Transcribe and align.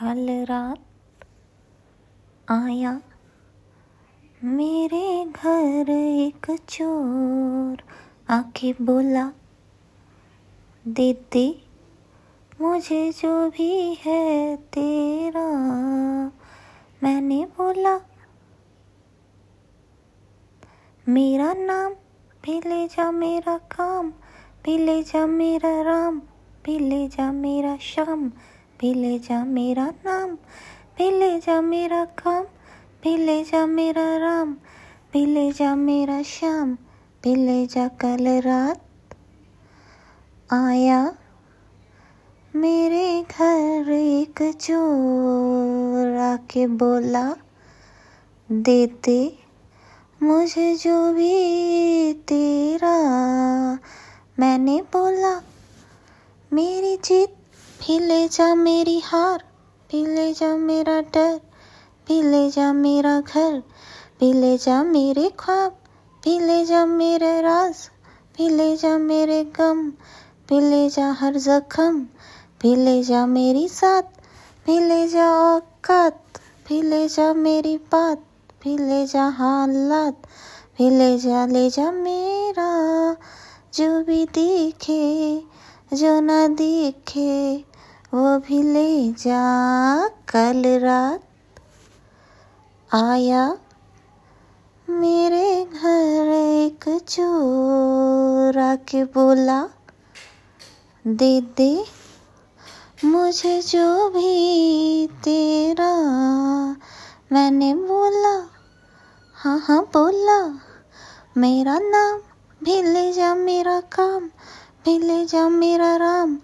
कल 0.00 0.46
रात 0.50 1.24
आया। 2.48 3.00
मेरे 4.44 5.24
घर 5.24 5.90
एक 5.90 6.46
चोर 6.68 7.82
आके 8.28 8.72
बोला, 8.80 9.32
दीदी, 10.88 11.62
मुझे 12.60 13.12
जो 13.12 13.50
भी 13.50 13.94
है 13.94 14.56
तेरा। 14.56 15.48
मैंने 17.02 17.44
बोला, 17.44 17.98
मेरा 21.08 21.52
नाम 21.52 21.92
भी 22.44 22.60
ले 22.68 22.86
जा 22.86 23.10
मेरा 23.10 23.58
काम, 23.58 24.10
भी 24.64 24.78
ले 24.78 25.02
जा 25.02 25.26
मेरा 25.26 25.82
राम, 25.82 26.22
भी 26.64 26.78
ले 26.78 27.08
जा 27.08 27.32
मेरा 27.32 27.76
शाम। 27.76 28.32
भी 28.80 28.94
ले 28.94 29.18
जा 29.18 29.44
मेरा 29.44 29.86
नाम, 29.86 30.34
भी 30.98 31.10
ले 31.10 31.38
जा 31.38 31.60
मेरा 31.60 32.04
काम, 32.04 32.44
भी 33.02 33.16
ले 33.16 33.44
जा 33.44 33.66
मेरा 33.66 34.16
राम, 34.16 34.52
भी 35.12 35.26
ले 35.26 35.52
जा 35.52 35.74
मेरा 35.74 36.22
श्याम, 36.22 36.74
भी 37.22 37.34
ले 37.34 37.66
जा 37.66 37.88
कल 37.88 38.40
रात 38.40 38.80
आया 40.52 41.14
मेरे 42.56 43.22
घर 43.22 43.90
एक 43.90 44.42
चोर 44.60 46.16
आके 46.16 46.66
बोला, 46.66 47.34
देते, 48.52 49.38
मुझे 50.22 50.76
जो 50.76 51.12
भी 51.12 52.12
तेरा, 52.12 52.96
मैंने 54.38 54.80
बोला, 54.80 55.42
मेरी 56.52 56.96
जीत 56.96 57.37
भी 57.88 57.98
ले 57.98 58.28
जा 58.28 58.54
मेरी 58.54 58.98
हार 59.00 59.42
भी 59.90 60.06
ले 60.06 60.32
जा 60.34 60.56
मेरा 60.56 61.00
डर 61.00 61.40
भी 62.08 62.20
ले 62.22 62.50
जा 62.50 62.72
मेरा 62.72 63.20
घर 63.20 63.62
भी 64.20 64.32
ले 64.32 64.56
जा 64.58 64.82
मेरे 64.82 65.28
ख्वाब 65.38 65.76
भी 66.24 66.38
ले 66.38 66.64
जा 66.64 66.84
मेरे 66.86 67.30
राज 67.40 67.76
भी 68.36 68.48
ले 68.48 68.76
जा 68.76 68.98
मेरे 68.98 69.42
गम 69.44 69.80
भी 70.48 70.60
ले 70.60 70.88
जा 70.88 71.10
हर 71.12 71.38
जख्म 71.38 72.02
भी 72.62 72.74
ले 72.76 73.02
जा 73.02 73.24
मेरी 73.26 73.68
साथ 73.68 74.02
भी 74.66 74.78
ले 74.80 75.08
जा 75.08 75.30
औकात 75.30 76.40
भी 76.68 76.82
ले 76.82 77.08
जा 77.08 77.32
मेरी 77.34 77.76
बात 77.92 78.24
भी 78.62 78.76
ले 78.78 79.06
जा 79.06 79.28
हालात 79.28 80.26
भी 80.78 80.90
ले 80.90 81.18
जा 81.18 81.46
ले 81.46 81.70
जा 81.70 81.90
मेरा 81.92 82.68
जो 83.74 84.04
भी 84.04 84.24
दिखे 84.24 85.42
जो 85.94 86.20
ना 86.20 86.48
दिखे 86.48 87.67
वो 88.14 88.38
भी 88.38 88.62
ले 88.62 89.12
जा 89.12 89.40
कल 90.28 90.62
रात। 90.80 91.24
आया 92.90 93.42
मेरे 94.88 95.64
घर 95.64 96.28
एक 96.32 96.88
चोर 97.08 98.58
आके 98.58 99.04
बोला 99.04 99.60
दे 101.06 101.40
दे 101.56 101.84
मुझे 103.04 103.60
जो 103.62 104.08
भी 104.08 104.32
तेरा 105.24 105.92
मैंने 107.32 107.74
बोला 107.74 108.36
हाँ 109.36 109.58
हाँ 109.58 109.82
बोला, 109.84 110.40
मेरा 111.36 111.78
नाम 111.78 112.18
भी 112.64 112.82
ले 112.82 113.12
जा 113.12 113.34
मेरा 113.34 113.80
काम 113.80 114.28
भी 114.84 114.98
ले 114.98 115.24
जा 115.26 115.48
मेरा 115.48 115.96
राम 115.96 116.38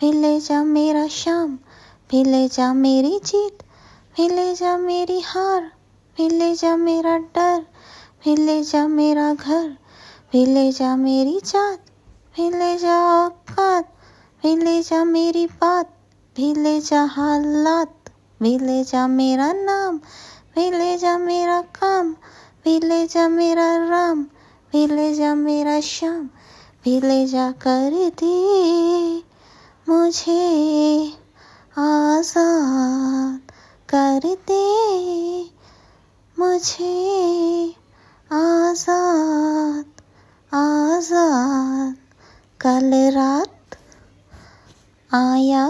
भी 0.00 0.12
ले 0.12 0.40
जा 0.40 0.62
मेरा 0.64 1.06
शाम 1.06 1.58
भी 2.10 2.24
ले 2.24 2.48
जा 2.48 2.72
मेरी 2.74 3.18
जीत 3.18 3.62
भी 4.16 4.28
ले 4.28 4.54
जा 4.54 4.76
मेरी 4.78 5.20
हार 5.20 5.62
भी 6.16 6.28
ले 6.28 6.54
जा 6.54 6.76
मेरा 6.76 7.16
डर 7.18 7.60
भी 8.24 8.36
ले 8.36 8.62
जा 8.62 8.86
मेरा 8.88 9.34
घर 9.34 9.68
भी 10.32 10.46
ले 10.46 10.72
जा 10.72 10.96
मेरी 10.96 11.40
जात 11.44 11.78
भी 12.36 12.50
ले 12.50 12.78
जा 12.78 12.96
औकात 13.04 13.92
भी 14.42 14.56
ले 14.56 14.82
जा 14.82 15.04
मेरी 15.04 15.46
बात 15.46 15.94
भी 16.36 16.54
ले 16.54 16.80
जा 16.80 17.02
हालात 17.04 18.10
भी 18.42 18.58
ले 18.58 18.84
जा 18.84 19.06
मेरा 19.06 19.52
नाम 19.52 19.98
भी 20.54 20.70
ले 20.70 20.96
जा 20.98 21.18
मेरा 21.18 21.60
काम 21.60 22.12
भी 22.64 22.78
ले 22.80 23.06
जा 23.06 23.28
मेरा 23.28 23.76
राम 23.88 24.22
भी 24.72 24.86
ले 24.86 25.14
जा 25.14 25.34
मेरा 25.34 25.80
श्याम 25.80 26.24
भी 26.84 27.00
ले 27.00 27.26
जा 27.26 27.50
कर 27.52 28.10
दे 28.20 29.29
मुझे 29.90 31.12
आज़ाद 31.78 33.52
कर 33.88 34.26
दे। 34.48 34.66
मुझे 36.36 36.94
आज़ाद 38.30 39.84
आज़ाद। 40.52 41.96
कल 42.60 42.90
रात 43.14 43.76
आया 45.10 45.66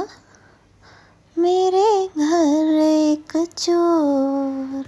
मेरे 1.36 1.90
घर 2.06 2.74
एक 2.82 3.36
चोर। 3.58 4.84